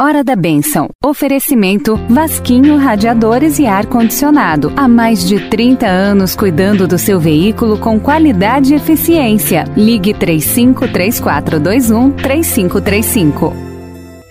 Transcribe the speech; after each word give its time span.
Hora 0.00 0.24
da 0.24 0.34
Bênção. 0.34 0.88
Oferecimento 1.04 1.94
Vasquinho 2.08 2.78
Radiadores 2.78 3.58
e 3.58 3.66
Ar 3.66 3.84
Condicionado. 3.84 4.72
Há 4.74 4.88
mais 4.88 5.28
de 5.28 5.50
30 5.50 5.86
anos 5.86 6.34
cuidando 6.34 6.88
do 6.88 6.96
seu 6.96 7.20
veículo 7.20 7.76
com 7.76 8.00
qualidade 8.00 8.72
e 8.72 8.76
eficiência. 8.76 9.64
Ligue 9.76 10.14
353421 10.14 12.12
3535. 12.12 13.54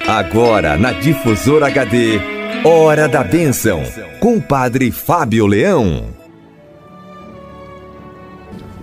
Agora 0.08 0.76
na 0.76 0.92
Difusora 0.92 1.68
HD. 1.68 2.20
Hora 2.66 3.08
da 3.08 3.24
Bênção. 3.24 3.84
Com 4.20 4.38
o 4.38 4.42
Padre 4.42 4.90
Fábio 4.90 5.46
Leão. 5.46 6.06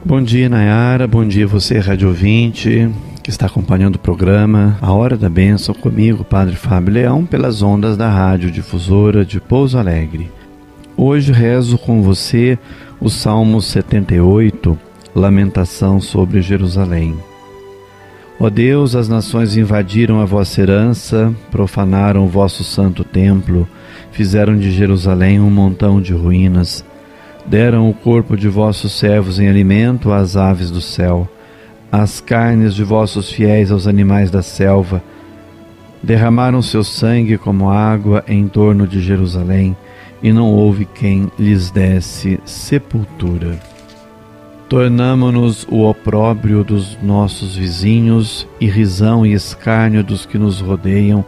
Bom 0.04 0.22
dia, 0.22 0.48
Nayara. 0.48 1.08
Bom 1.08 1.26
dia, 1.26 1.48
você, 1.48 1.80
rádio 1.80 2.06
ouvinte 2.06 2.88
que 3.26 3.30
está 3.30 3.46
acompanhando 3.46 3.96
o 3.96 3.98
programa 3.98 4.78
A 4.80 4.92
Hora 4.92 5.16
da 5.16 5.28
Bênção 5.28 5.74
comigo, 5.74 6.22
Padre 6.22 6.54
Fábio 6.54 6.94
Leão, 6.94 7.26
pelas 7.26 7.60
ondas 7.60 7.96
da 7.96 8.08
Rádio 8.08 8.52
Difusora 8.52 9.24
de 9.24 9.40
Pouso 9.40 9.76
Alegre. 9.76 10.30
Hoje 10.96 11.32
rezo 11.32 11.76
com 11.76 12.02
você 12.02 12.56
o 13.00 13.10
Salmo 13.10 13.60
78, 13.60 14.78
Lamentação 15.12 16.00
sobre 16.00 16.40
Jerusalém. 16.40 17.16
Ó 18.38 18.48
Deus, 18.48 18.94
as 18.94 19.08
nações 19.08 19.56
invadiram 19.56 20.20
a 20.20 20.24
vossa 20.24 20.60
herança, 20.60 21.34
profanaram 21.50 22.26
o 22.26 22.28
vosso 22.28 22.62
santo 22.62 23.02
templo, 23.02 23.66
fizeram 24.12 24.56
de 24.56 24.70
Jerusalém 24.70 25.40
um 25.40 25.50
montão 25.50 26.00
de 26.00 26.12
ruínas, 26.12 26.84
deram 27.44 27.90
o 27.90 27.92
corpo 27.92 28.36
de 28.36 28.46
vossos 28.46 28.92
servos 28.92 29.40
em 29.40 29.48
alimento 29.48 30.12
às 30.12 30.36
aves 30.36 30.70
do 30.70 30.80
céu 30.80 31.28
as 31.90 32.20
carnes 32.20 32.74
de 32.74 32.84
vossos 32.84 33.30
fiéis 33.30 33.70
aos 33.70 33.86
animais 33.86 34.30
da 34.30 34.42
selva. 34.42 35.02
Derramaram 36.02 36.60
seu 36.62 36.84
sangue 36.84 37.38
como 37.38 37.70
água 37.70 38.24
em 38.28 38.46
torno 38.48 38.86
de 38.86 39.00
Jerusalém, 39.00 39.76
e 40.22 40.32
não 40.32 40.50
houve 40.50 40.84
quem 40.84 41.30
lhes 41.38 41.70
desse 41.70 42.40
sepultura. 42.44 43.58
Tornamo-nos 44.68 45.66
o 45.70 45.88
opróbrio 45.88 46.64
dos 46.64 46.98
nossos 47.02 47.56
vizinhos, 47.56 48.48
e 48.60 48.66
risão 48.66 49.24
e 49.24 49.32
escárnio 49.32 50.02
dos 50.02 50.26
que 50.26 50.38
nos 50.38 50.60
rodeiam. 50.60 51.24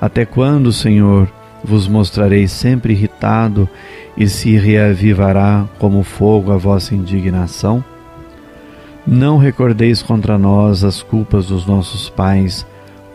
Até 0.00 0.24
quando, 0.24 0.72
Senhor, 0.72 1.30
vos 1.62 1.86
mostrarei 1.86 2.48
sempre 2.48 2.92
irritado, 2.92 3.68
e 4.16 4.28
se 4.28 4.56
reavivará 4.56 5.66
como 5.78 6.02
fogo 6.02 6.50
a 6.50 6.56
vossa 6.56 6.94
indignação? 6.94 7.84
Não 9.06 9.38
recordeis 9.38 10.02
contra 10.02 10.36
nós 10.36 10.82
as 10.82 11.00
culpas 11.00 11.46
dos 11.46 11.64
nossos 11.64 12.10
pais, 12.10 12.66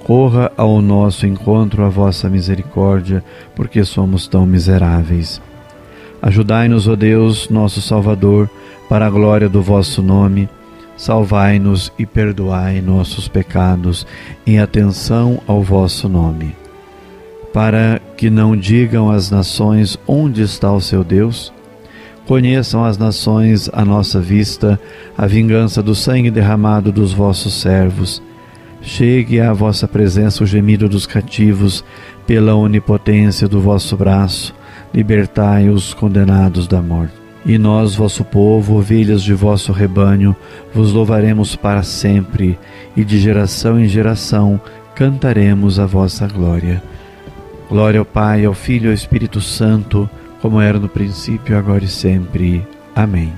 corra 0.06 0.50
ao 0.56 0.82
nosso 0.82 1.28
encontro 1.28 1.84
a 1.84 1.90
vossa 1.90 2.30
misericórdia, 2.30 3.22
porque 3.56 3.84
somos 3.84 4.26
tão 4.26 4.46
miseráveis. 4.46 5.42
Ajudai-nos, 6.22 6.88
ó 6.88 6.96
Deus, 6.96 7.50
nosso 7.50 7.82
Salvador, 7.82 8.50
para 8.88 9.06
a 9.06 9.10
glória 9.10 9.50
do 9.50 9.62
vosso 9.62 10.02
nome. 10.02 10.48
Salvai-nos 10.96 11.92
e 12.00 12.06
perdoai 12.06 12.80
nossos 12.80 13.28
pecados, 13.28 14.06
em 14.48 14.60
atenção 14.60 15.42
ao 15.46 15.62
vosso 15.62 16.08
nome. 16.08 16.56
Para 17.52 18.00
que 18.16 18.30
não 18.30 18.56
digam 18.56 19.12
as 19.12 19.30
nações 19.30 19.98
onde 20.08 20.42
está 20.42 20.72
o 20.72 20.80
seu 20.80 21.04
Deus, 21.04 21.52
Conheçam 22.26 22.86
as 22.86 22.98
nações 22.98 23.70
à 23.74 23.84
nossa 23.84 24.20
vista 24.20 24.80
a 25.18 25.26
vingança 25.26 25.82
do 25.82 25.96
sangue 25.96 26.32
derramado 26.32 26.92
dos 26.92 27.14
vossos 27.14 27.54
servos. 27.54 28.22
Chegue 28.82 29.40
à 29.40 29.54
vossa 29.54 29.88
presença 29.88 30.44
o 30.44 30.48
gemido 30.48 30.88
dos 30.88 31.06
cativos, 31.06 31.84
pela 32.26 32.56
onipotência 32.56 33.48
do 33.48 33.60
vosso 33.60 33.98
braço, 33.98 34.54
libertai 34.94 35.70
os 35.70 35.94
condenados 35.94 36.68
da 36.68 36.82
morte. 36.82 37.14
E 37.46 37.58
nós, 37.58 37.96
vosso 37.96 38.24
povo, 38.24 38.78
ovelhas 38.78 39.24
de 39.24 39.34
vosso 39.34 39.72
rebanho, 39.72 40.36
vos 40.74 40.92
louvaremos 40.92 41.56
para 41.56 41.82
sempre, 41.82 42.58
e 42.96 43.04
de 43.04 43.20
geração 43.20 43.80
em 43.80 43.88
geração 43.88 44.62
cantaremos 44.96 45.80
a 45.80 45.86
vossa 45.86 46.28
glória. 46.28 46.82
Glória 47.68 48.00
ao 48.00 48.06
Pai, 48.06 48.46
ao 48.46 48.54
Filho 48.54 48.86
e 48.86 48.90
ao 48.90 48.94
Espírito 48.94 49.42
Santo, 49.42 50.10
como 50.42 50.60
era 50.60 50.80
no 50.80 50.90
princípio, 50.90 51.58
agora 51.58 51.84
e 51.84 51.88
sempre. 51.88 52.66
Amém. 52.96 53.32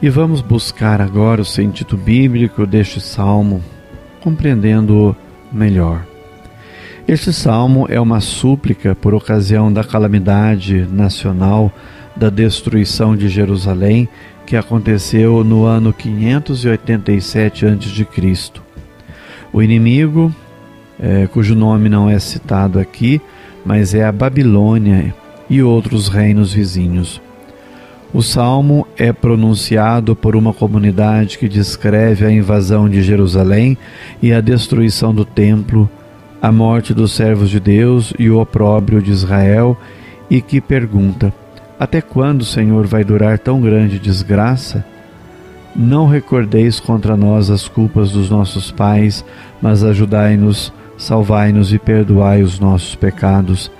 E 0.00 0.08
vamos 0.08 0.40
buscar 0.40 1.00
agora 1.00 1.42
o 1.42 1.44
sentido 1.44 1.96
bíblico 1.96 2.66
deste 2.66 3.00
salmo, 3.00 3.62
compreendendo-o 4.20 5.16
melhor. 5.52 6.04
Este 7.06 7.32
salmo 7.32 7.86
é 7.90 8.00
uma 8.00 8.20
súplica 8.20 8.94
por 8.94 9.14
ocasião 9.14 9.72
da 9.72 9.84
calamidade 9.84 10.86
nacional 10.90 11.72
da 12.16 12.30
destruição 12.30 13.16
de 13.16 13.28
Jerusalém 13.28 14.08
que 14.46 14.56
aconteceu 14.56 15.42
no 15.42 15.64
ano 15.64 15.92
587 15.92 17.66
a.C. 17.66 18.06
O 19.52 19.62
inimigo, 19.62 20.34
é, 21.00 21.26
cujo 21.26 21.54
nome 21.54 21.88
não 21.88 22.08
é 22.08 22.18
citado 22.18 22.78
aqui, 22.78 23.20
mas 23.64 23.94
é 23.94 24.04
a 24.04 24.12
Babilônia, 24.12 25.14
e 25.54 25.62
outros 25.62 26.08
reinos 26.08 26.52
vizinhos. 26.52 27.22
O 28.12 28.22
salmo 28.22 28.86
é 28.96 29.12
pronunciado 29.12 30.16
por 30.16 30.34
uma 30.34 30.52
comunidade 30.52 31.38
que 31.38 31.48
descreve 31.48 32.26
a 32.26 32.30
invasão 32.30 32.88
de 32.88 33.00
Jerusalém 33.02 33.78
e 34.20 34.32
a 34.32 34.40
destruição 34.40 35.14
do 35.14 35.24
templo, 35.24 35.88
a 36.42 36.50
morte 36.50 36.92
dos 36.92 37.12
servos 37.12 37.50
de 37.50 37.60
Deus 37.60 38.12
e 38.18 38.28
o 38.28 38.40
opróbrio 38.40 39.00
de 39.00 39.12
Israel, 39.12 39.76
e 40.28 40.42
que 40.42 40.60
pergunta: 40.60 41.32
Até 41.78 42.00
quando, 42.00 42.40
o 42.40 42.44
Senhor, 42.44 42.84
vai 42.84 43.04
durar 43.04 43.38
tão 43.38 43.60
grande 43.60 44.00
desgraça? 44.00 44.84
Não 45.74 46.08
recordeis 46.08 46.80
contra 46.80 47.16
nós 47.16 47.48
as 47.48 47.68
culpas 47.68 48.10
dos 48.10 48.28
nossos 48.28 48.72
pais, 48.72 49.24
mas 49.62 49.84
ajudai-nos, 49.84 50.72
salvai-nos 50.98 51.72
e 51.72 51.78
perdoai 51.78 52.42
os 52.42 52.58
nossos 52.58 52.96
pecados 52.96 53.70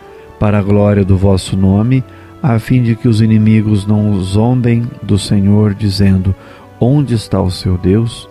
para 0.45 0.59
a 0.59 0.63
glória 0.63 1.03
do 1.07 1.17
vosso 1.17 1.57
nome, 1.57 2.05
a 2.43 2.59
fim 2.59 2.83
de 2.83 2.95
que 2.95 3.09
os 3.09 3.23
inimigos 3.23 3.87
não 3.87 4.21
zombem 4.21 4.87
do 5.03 5.19
Senhor, 5.19 5.73
dizendo: 5.73 6.35
Onde 6.79 7.15
está 7.15 7.41
o 7.41 7.51
seu 7.51 7.79
Deus? 7.79 8.29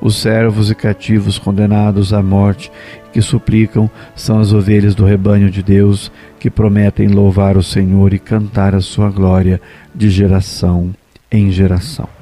Os 0.00 0.16
servos 0.16 0.70
e 0.70 0.74
cativos 0.74 1.38
condenados 1.38 2.14
à 2.14 2.22
morte 2.22 2.72
que 3.12 3.20
suplicam 3.20 3.90
são 4.16 4.40
as 4.40 4.54
ovelhas 4.54 4.94
do 4.94 5.04
rebanho 5.04 5.50
de 5.50 5.62
Deus 5.62 6.10
que 6.40 6.48
prometem 6.48 7.08
louvar 7.08 7.58
o 7.58 7.62
Senhor 7.62 8.14
e 8.14 8.18
cantar 8.18 8.74
a 8.74 8.80
sua 8.80 9.10
glória 9.10 9.60
de 9.94 10.08
geração 10.08 10.90
em 11.30 11.52
geração. 11.52 12.21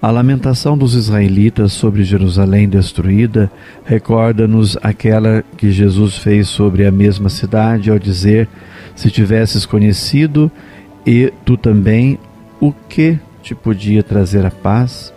A 0.00 0.12
lamentação 0.12 0.78
dos 0.78 0.94
israelitas 0.94 1.72
sobre 1.72 2.04
Jerusalém 2.04 2.68
destruída 2.68 3.50
recorda-nos 3.84 4.78
aquela 4.80 5.42
que 5.56 5.72
Jesus 5.72 6.16
fez 6.16 6.46
sobre 6.46 6.86
a 6.86 6.92
mesma 6.92 7.28
cidade 7.28 7.90
ao 7.90 7.98
dizer: 7.98 8.48
Se 8.94 9.10
tivesses 9.10 9.66
conhecido 9.66 10.48
e 11.04 11.32
tu 11.44 11.56
também, 11.56 12.16
o 12.60 12.72
que 12.72 13.18
te 13.42 13.56
podia 13.56 14.00
trazer 14.04 14.46
a 14.46 14.52
paz? 14.52 15.12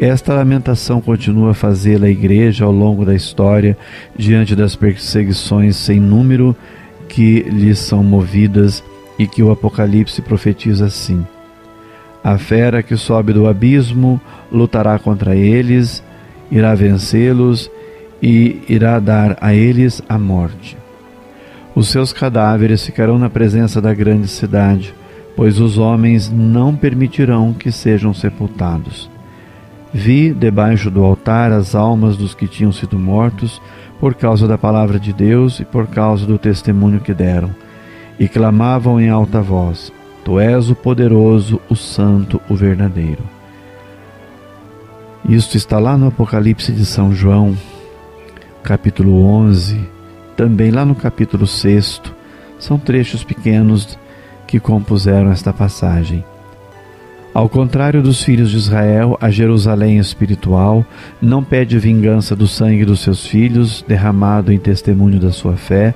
Esta 0.00 0.32
lamentação 0.32 0.98
continua 0.98 1.50
a 1.50 1.54
fazê-la 1.54 2.06
a 2.06 2.10
igreja 2.10 2.64
ao 2.64 2.72
longo 2.72 3.04
da 3.04 3.14
história, 3.14 3.76
diante 4.16 4.56
das 4.56 4.74
perseguições 4.74 5.76
sem 5.76 6.00
número 6.00 6.56
que 7.10 7.40
lhes 7.42 7.78
são 7.78 8.02
movidas 8.02 8.82
e 9.18 9.26
que 9.26 9.42
o 9.42 9.50
Apocalipse 9.50 10.22
profetiza 10.22 10.86
assim. 10.86 11.22
A 12.22 12.36
fera 12.36 12.82
que 12.82 12.96
sobe 12.96 13.32
do 13.32 13.48
abismo 13.48 14.20
lutará 14.52 14.98
contra 14.98 15.34
eles, 15.34 16.02
irá 16.50 16.74
vencê-los 16.74 17.70
e 18.22 18.62
irá 18.68 18.98
dar 18.98 19.38
a 19.40 19.54
eles 19.54 20.02
a 20.08 20.18
morte. 20.18 20.76
Os 21.74 21.88
seus 21.88 22.12
cadáveres 22.12 22.84
ficarão 22.84 23.18
na 23.18 23.30
presença 23.30 23.80
da 23.80 23.94
grande 23.94 24.28
cidade, 24.28 24.94
pois 25.34 25.58
os 25.58 25.78
homens 25.78 26.30
não 26.30 26.76
permitirão 26.76 27.54
que 27.54 27.72
sejam 27.72 28.12
sepultados. 28.12 29.08
Vi 29.92 30.32
debaixo 30.32 30.90
do 30.90 31.02
altar 31.02 31.52
as 31.52 31.74
almas 31.74 32.16
dos 32.16 32.34
que 32.34 32.46
tinham 32.46 32.72
sido 32.72 32.98
mortos 32.98 33.60
por 33.98 34.14
causa 34.14 34.46
da 34.46 34.58
palavra 34.58 35.00
de 35.00 35.12
Deus 35.12 35.58
e 35.60 35.64
por 35.64 35.86
causa 35.86 36.26
do 36.26 36.38
testemunho 36.38 37.00
que 37.00 37.14
deram, 37.14 37.50
e 38.18 38.28
clamavam 38.28 39.00
em 39.00 39.08
alta 39.08 39.40
voz: 39.40 39.92
Tu 40.24 40.38
és 40.38 40.70
o 40.70 40.74
poderoso, 40.74 41.60
o 41.68 41.74
santo, 41.74 42.40
o 42.48 42.54
verdadeiro. 42.54 43.22
Isto 45.28 45.56
está 45.56 45.78
lá 45.78 45.96
no 45.96 46.08
Apocalipse 46.08 46.72
de 46.72 46.84
São 46.84 47.14
João, 47.14 47.56
capítulo 48.62 49.24
11, 49.24 49.80
também 50.36 50.70
lá 50.70 50.84
no 50.84 50.94
capítulo 50.94 51.46
6. 51.46 52.02
São 52.58 52.78
trechos 52.78 53.24
pequenos 53.24 53.98
que 54.46 54.58
compuseram 54.58 55.30
esta 55.30 55.52
passagem. 55.52 56.24
Ao 57.32 57.48
contrário 57.48 58.02
dos 58.02 58.24
filhos 58.24 58.50
de 58.50 58.56
Israel, 58.56 59.16
a 59.20 59.30
Jerusalém 59.30 59.98
espiritual 59.98 60.84
não 61.22 61.44
pede 61.44 61.78
vingança 61.78 62.34
do 62.34 62.48
sangue 62.48 62.84
dos 62.84 63.00
seus 63.00 63.24
filhos, 63.24 63.84
derramado 63.86 64.52
em 64.52 64.58
testemunho 64.58 65.20
da 65.20 65.30
sua 65.30 65.56
fé, 65.56 65.94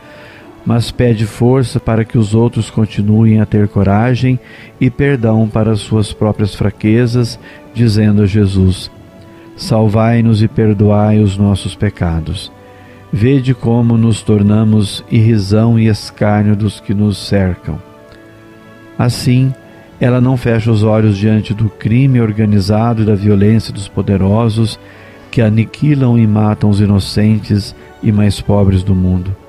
mas 0.64 0.90
pede 0.90 1.26
força 1.26 1.78
para 1.78 2.04
que 2.04 2.16
os 2.16 2.34
outros 2.34 2.70
continuem 2.70 3.40
a 3.40 3.46
ter 3.46 3.68
coragem 3.68 4.38
e 4.80 4.88
perdão 4.88 5.48
para 5.48 5.76
suas 5.76 6.12
próprias 6.12 6.54
fraquezas, 6.54 7.38
dizendo 7.74 8.22
a 8.22 8.26
Jesus: 8.26 8.90
Salvai-nos 9.56 10.42
e 10.42 10.48
perdoai 10.48 11.20
os 11.20 11.36
nossos 11.36 11.74
pecados. 11.74 12.50
Vede 13.12 13.54
como 13.54 13.96
nos 13.96 14.22
tornamos 14.22 15.04
irrisão 15.10 15.78
e 15.78 15.86
escárnio 15.86 16.56
dos 16.56 16.80
que 16.80 16.92
nos 16.92 17.18
cercam. 17.18 17.78
Assim, 18.98 19.52
ela 20.00 20.20
não 20.20 20.36
fecha 20.36 20.70
os 20.70 20.82
olhos 20.82 21.16
diante 21.16 21.54
do 21.54 21.68
crime 21.68 22.20
organizado 22.20 23.02
e 23.02 23.04
da 23.04 23.14
violência 23.14 23.72
dos 23.72 23.86
poderosos 23.86 24.78
que 25.30 25.40
aniquilam 25.40 26.18
e 26.18 26.26
matam 26.26 26.70
os 26.70 26.80
inocentes 26.80 27.74
e 28.02 28.10
mais 28.10 28.40
pobres 28.40 28.82
do 28.82 28.94
mundo. 28.94 29.43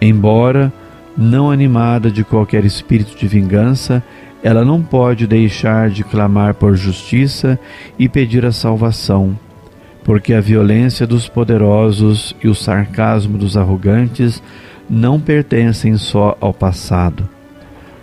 Embora 0.00 0.72
não 1.16 1.50
animada 1.50 2.10
de 2.10 2.22
qualquer 2.24 2.64
espírito 2.64 3.16
de 3.16 3.26
vingança, 3.26 4.02
ela 4.42 4.64
não 4.64 4.82
pode 4.82 5.26
deixar 5.26 5.90
de 5.90 6.04
clamar 6.04 6.54
por 6.54 6.76
justiça 6.76 7.58
e 7.98 8.08
pedir 8.08 8.46
a 8.46 8.52
salvação, 8.52 9.36
porque 10.04 10.32
a 10.32 10.40
violência 10.40 11.06
dos 11.06 11.28
poderosos 11.28 12.36
e 12.42 12.48
o 12.48 12.54
sarcasmo 12.54 13.36
dos 13.36 13.56
arrogantes 13.56 14.42
não 14.88 15.18
pertencem 15.18 15.96
só 15.96 16.36
ao 16.40 16.54
passado 16.54 17.28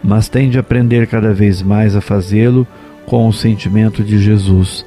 mas 0.06 0.30
tem 0.30 0.52
de 0.52 0.60
aprender 0.60 1.08
cada 1.08 1.34
vez 1.34 1.64
mais 1.64 1.96
a 1.96 2.02
fazê-lo 2.02 2.68
com 3.08 3.28
o 3.28 3.34
sentimento 3.34 4.04
de 4.04 4.20
Jesus, 4.20 4.86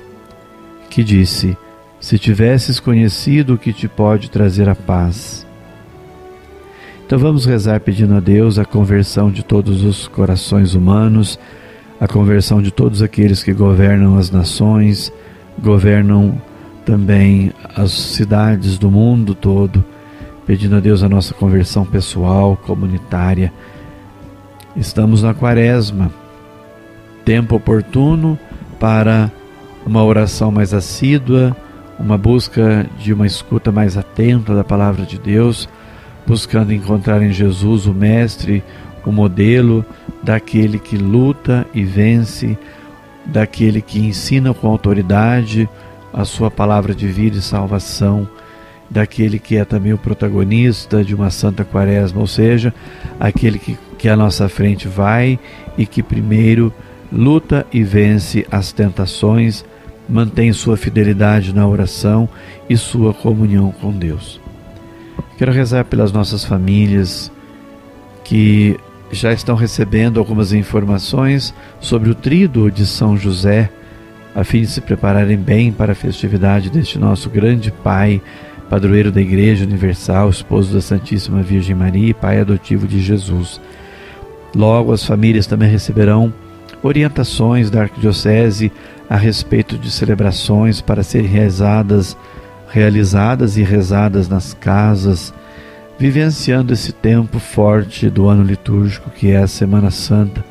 que 0.89 1.03
disse: 1.03 1.57
Se 1.99 2.17
tivesses 2.19 2.79
conhecido 2.79 3.55
o 3.55 3.59
que 3.59 3.73
te 3.73 3.89
pode 3.89 4.31
trazer 4.31 4.69
a 4.69 4.77
paz. 4.77 5.45
Então 7.09 7.19
vamos 7.19 7.47
rezar 7.47 7.81
pedindo 7.81 8.15
a 8.15 8.21
Deus 8.21 8.59
a 8.59 8.67
conversão 8.67 9.31
de 9.31 9.43
todos 9.43 9.83
os 9.83 10.07
corações 10.07 10.75
humanos, 10.75 11.39
a 11.99 12.07
conversão 12.07 12.61
de 12.61 12.71
todos 12.71 13.01
aqueles 13.01 13.43
que 13.43 13.55
governam 13.55 14.19
as 14.19 14.31
nações, 14.31 15.11
governam 15.59 16.39
também 16.85 17.51
as 17.75 17.93
cidades 17.93 18.77
do 18.77 18.91
mundo 18.91 19.35
todo, 19.35 19.83
pedindo 20.45 20.77
a 20.77 20.81
Deus 20.81 21.03
a 21.03 21.09
nossa 21.09 21.33
conversão 21.33 21.83
pessoal, 21.87 22.59
comunitária. 22.59 23.51
Estamos 24.77 25.23
na 25.23 25.33
quaresma, 25.33 26.13
tempo 27.25 27.57
oportuno 27.57 28.39
para 28.79 29.33
uma 29.87 30.05
oração 30.05 30.53
mais 30.53 30.75
assídua, 30.75 31.57
uma 31.99 32.19
busca 32.19 32.85
de 32.99 33.15
uma 33.15 33.27
escuta 33.27 33.73
mais 33.73 33.97
atenta 33.97 34.55
da 34.55 34.63
palavra 34.63 35.07
de 35.07 35.19
Deus, 35.19 35.71
buscando 36.29 36.73
encontrar 36.73 37.23
em 37.23 37.33
Jesus 37.33 37.87
o 37.87 37.93
Mestre, 37.93 38.63
o 39.05 39.11
modelo 39.11 39.85
daquele 40.23 40.79
que 40.79 40.97
luta 40.97 41.67
e 41.75 41.83
vence, 41.83 42.57
daquele 43.27 43.83
que 43.83 43.99
ensina 43.99 44.55
com 44.55 44.69
autoridade 44.69 45.69
a 46.13 46.25
sua 46.25 46.51
palavra 46.51 46.95
de 46.95 47.09
vida 47.09 47.39
e 47.39 47.43
salvação, 47.43 48.29
daquele 48.89 49.39
que 49.39 49.57
é 49.57 49.65
também 49.65 49.93
o 49.93 49.99
protagonista 49.99 51.03
de 51.03 51.15
uma 51.15 51.31
santa 51.31 51.65
quaresma, 51.65 52.21
ou 52.21 52.27
seja, 52.27 52.73
aquele 53.19 53.59
que 53.59 53.77
que 53.99 54.09
à 54.09 54.17
nossa 54.17 54.49
frente 54.49 54.87
vai 54.87 55.39
e 55.77 55.85
que 55.85 56.03
primeiro 56.03 56.73
luta 57.13 57.67
e 57.73 57.83
vence 57.83 58.47
as 58.51 58.73
tentações, 58.73 59.65
mantém 60.09 60.53
sua 60.53 60.77
fidelidade 60.77 61.53
na 61.53 61.67
oração 61.67 62.29
e 62.71 62.77
sua 62.77 63.13
comunhão 63.13 63.73
com 63.73 63.91
Deus. 63.91 64.41
Quero 65.39 65.53
rezar 65.53 65.85
pelas 65.85 66.11
nossas 66.11 66.45
famílias 66.45 67.31
que 68.25 68.77
já 69.13 69.33
estão 69.33 69.55
recebendo 69.55 70.19
algumas 70.19 70.53
informações 70.53 71.55
sobre 71.81 72.11
o 72.11 72.15
trido 72.15 72.69
de 72.73 72.85
São 72.85 73.17
José, 73.17 73.71
a 74.35 74.43
fim 74.43 74.63
de 74.63 74.67
se 74.67 74.81
prepararem 74.81 75.37
bem 75.37 75.71
para 75.71 75.93
a 75.93 75.95
festividade 75.95 76.69
deste 76.69 76.99
nosso 76.99 77.31
grande 77.31 77.71
Pai, 77.71 78.21
padroeiro 78.69 79.13
da 79.13 79.21
Igreja 79.21 79.65
Universal, 79.65 80.29
esposo 80.29 80.75
da 80.75 80.81
Santíssima 80.81 81.41
Virgem 81.41 81.77
Maria 81.77 82.11
e 82.11 82.15
Pai 82.15 82.41
adotivo 82.41 82.89
de 82.89 83.01
Jesus. 83.01 83.61
Logo, 84.57 84.93
as 84.93 85.05
famílias 85.05 85.47
também 85.47 85.71
receberão 85.71 86.35
orientações 86.83 87.71
da 87.71 87.83
Arquidiocese 87.83 88.73
a 89.09 89.15
respeito 89.15 89.79
de 89.79 89.89
celebrações 89.89 90.81
para 90.81 91.05
serem 91.05 91.29
realizadas, 91.29 92.17
realizadas 92.71 93.57
e 93.57 93.63
rezadas 93.63 94.29
nas 94.29 94.55
casas, 94.55 95.33
vivenciando 95.99 96.73
esse 96.73 96.93
tempo 96.93 97.39
forte 97.39 98.09
do 98.09 98.29
ano 98.29 98.45
litúrgico 98.45 99.11
que 99.11 99.31
é 99.31 99.39
a 99.39 99.47
Semana 99.47 99.91
Santa, 99.91 100.45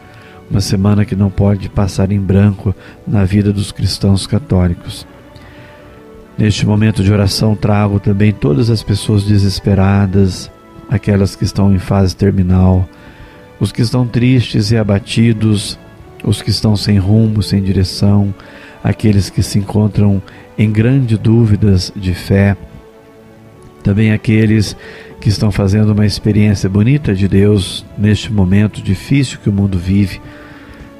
uma 0.49 0.61
semana 0.61 1.05
que 1.05 1.15
não 1.15 1.29
pode 1.29 1.69
passar 1.69 2.11
em 2.11 2.19
branco 2.19 2.75
na 3.05 3.23
vida 3.23 3.51
dos 3.51 3.71
cristãos 3.71 4.25
católicos. 4.25 5.05
Neste 6.37 6.65
momento 6.65 7.03
de 7.03 7.11
oração, 7.11 7.55
trago 7.55 7.99
também 7.99 8.31
todas 8.31 8.69
as 8.69 8.83
pessoas 8.83 9.23
desesperadas, 9.23 10.51
aquelas 10.89 11.35
que 11.35 11.43
estão 11.43 11.73
em 11.73 11.79
fase 11.79 12.15
terminal, 12.15 12.87
os 13.59 13.71
que 13.71 13.81
estão 13.81 14.07
tristes 14.07 14.71
e 14.71 14.77
abatidos, 14.77 15.77
os 16.23 16.41
que 16.41 16.49
estão 16.49 16.75
sem 16.75 16.97
rumo, 16.97 17.41
sem 17.41 17.61
direção, 17.61 18.33
aqueles 18.87 19.29
que 19.29 19.43
se 19.43 19.59
encontram 19.59 20.21
em 20.57 20.71
grandes 20.71 21.17
dúvidas 21.17 21.91
de 21.93 22.13
fé, 22.13 22.55
também 23.83 24.13
aqueles 24.13 24.77
que 25.19 25.27
estão 25.27 25.51
fazendo 25.51 25.91
uma 25.91 26.05
experiência 26.05 26.69
bonita 26.69 27.13
de 27.13 27.27
Deus 27.27 27.85
neste 27.97 28.31
momento 28.31 28.81
difícil 28.81 29.39
que 29.43 29.49
o 29.49 29.53
mundo 29.53 29.77
vive. 29.77 30.21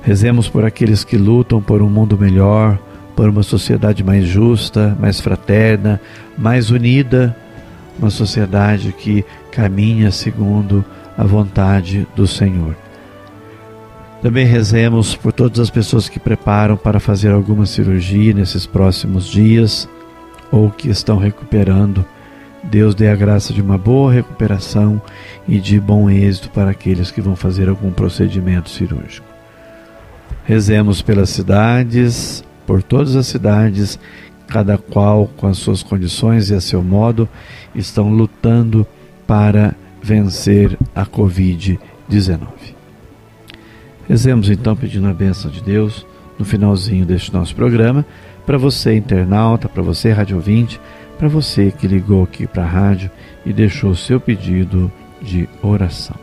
Rezemos 0.02 0.50
por 0.50 0.66
aqueles 0.66 1.06
que 1.06 1.18
lutam 1.18 1.62
por 1.62 1.82
um 1.82 1.90
mundo 1.90 2.18
melhor, 2.18 2.78
por 3.16 3.30
uma 3.30 3.42
sociedade 3.42 4.04
mais 4.04 4.26
justa, 4.26 4.96
mais 5.00 5.22
fraterna, 5.22 6.02
mais 6.38 6.70
unida, 6.70 7.34
uma 7.98 8.10
sociedade 8.10 8.94
que 8.98 9.24
caminha 9.50 10.12
segundo 10.12 10.84
a 11.18 11.24
vontade 11.24 12.06
do 12.18 12.28
Senhor. 12.28 12.76
Também 14.22 14.46
rezemos 14.46 15.16
por 15.16 15.32
todas 15.32 15.60
as 15.60 15.70
pessoas 15.70 16.10
que 16.10 16.20
preparam 16.20 16.76
para 16.76 17.00
fazer 17.00 17.32
alguma 17.32 17.66
cirurgia 17.66 18.34
nesses 18.34 18.66
próximos 18.66 19.28
dias 19.28 19.88
ou 20.52 20.72
que 20.72 20.90
estão 20.90 21.18
recuperando. 21.18 22.04
Deus 22.64 22.96
dê 22.96 23.10
a 23.10 23.16
graça 23.16 23.54
de 23.54 23.62
uma 23.62 23.78
boa 23.78 24.12
recuperação 24.12 25.00
e 25.48 25.60
de 25.60 25.80
bom 25.80 26.10
êxito 26.10 26.50
para 26.50 26.72
aqueles 26.72 27.12
que 27.12 27.22
vão 27.22 27.36
fazer 27.36 27.70
algum 27.70 27.92
procedimento 27.92 28.70
cirúrgico. 28.70 29.28
Rezemos 30.44 31.02
pelas 31.02 31.30
cidades, 31.30 32.44
por 32.66 32.82
todas 32.82 33.16
as 33.16 33.28
cidades, 33.28 34.00
cada 34.48 34.78
qual 34.78 35.28
com 35.38 35.48
as 35.48 35.58
suas 35.58 35.84
condições 35.84 36.50
e 36.50 36.56
a 36.56 36.62
seu 36.62 36.82
modo 36.82 37.30
estão 37.76 38.10
lutando 38.10 38.86
para 39.28 39.76
vencer 40.02 40.78
a 40.96 41.06
Covid-19. 41.06 42.77
Rezemos 44.08 44.50
então 44.50 44.76
pedindo 44.76 45.08
a 45.08 45.14
bênção 45.14 45.52
de 45.52 45.62
Deus 45.62 46.06
no 46.40 46.46
finalzinho 46.46 47.06
deste 47.06 47.34
nosso 47.34 47.54
programa, 47.54 48.06
para 48.46 48.58
você 48.58 48.96
internauta, 48.96 49.68
para 49.68 49.84
você 49.84 50.12
rádio 50.12 50.38
ouvinte, 50.38 50.80
para 51.18 51.28
você 51.28 51.72
que 51.72 51.88
ligou 51.88 52.24
aqui 52.24 52.48
para 52.48 52.64
a 52.64 52.68
rádio 52.68 53.12
e 53.46 53.52
deixou 53.52 53.90
o 53.90 53.96
seu 53.96 54.20
pedido 54.20 54.90
de 55.22 55.50
oração. 55.62 56.16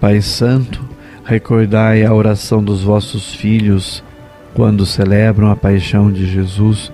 Pai 0.00 0.22
Santo, 0.22 0.82
recordai 1.24 2.04
a 2.04 2.14
oração 2.14 2.64
dos 2.64 2.82
vossos 2.82 3.34
filhos 3.34 4.02
quando 4.54 4.86
celebram 4.86 5.50
a 5.50 5.56
paixão 5.56 6.10
de 6.10 6.26
Jesus 6.26 6.90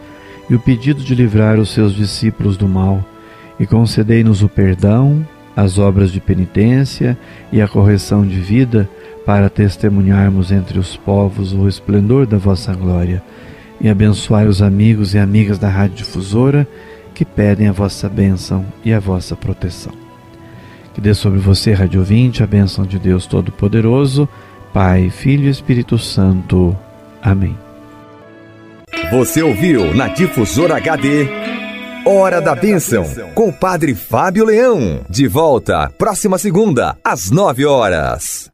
e 0.50 0.54
o 0.54 0.60
pedido 0.60 1.04
de 1.04 1.14
livrar 1.14 1.58
os 1.58 1.70
seus 1.70 1.94
discípulos 1.94 2.56
do 2.56 2.66
mal, 2.66 3.04
e 3.60 3.66
concedei-nos 3.66 4.42
o 4.42 4.48
perdão 4.48 5.26
as 5.58 5.76
obras 5.76 6.12
de 6.12 6.20
penitência 6.20 7.18
e 7.50 7.60
a 7.60 7.66
correção 7.66 8.24
de 8.24 8.38
vida, 8.38 8.88
para 9.24 9.50
testemunharmos 9.50 10.50
entre 10.50 10.78
os 10.78 10.96
povos 10.96 11.52
o 11.52 11.68
esplendor 11.68 12.26
da 12.26 12.38
vossa 12.38 12.74
glória, 12.74 13.22
e 13.80 13.88
abençoai 13.88 14.46
os 14.46 14.60
amigos 14.60 15.14
e 15.14 15.18
amigas 15.18 15.58
da 15.58 15.68
Rádio 15.68 15.98
Difusora 15.98 16.66
que 17.18 17.24
pedem 17.24 17.66
a 17.66 17.72
vossa 17.72 18.08
bênção 18.08 18.64
e 18.84 18.94
a 18.94 19.00
vossa 19.00 19.34
proteção. 19.34 19.92
Que 20.94 21.00
dê 21.00 21.12
sobre 21.14 21.40
você, 21.40 21.72
Rádio 21.72 21.98
Ouvinte, 21.98 22.44
a 22.44 22.46
bênção 22.46 22.86
de 22.86 22.96
Deus 22.96 23.26
Todo-Poderoso, 23.26 24.28
Pai, 24.72 25.10
Filho 25.10 25.46
e 25.46 25.50
Espírito 25.50 25.98
Santo. 25.98 26.76
Amém. 27.20 27.58
Você 29.10 29.42
ouviu 29.42 29.92
na 29.94 30.06
Difusora 30.06 30.76
HD 30.76 31.26
Hora 32.06 32.40
da 32.40 32.54
Bênção, 32.54 33.04
com 33.34 33.48
o 33.48 33.52
Padre 33.52 33.96
Fábio 33.96 34.44
Leão. 34.44 35.00
De 35.10 35.26
volta, 35.26 35.90
próxima 35.98 36.38
segunda, 36.38 36.96
às 37.04 37.32
nove 37.32 37.66
horas. 37.66 38.48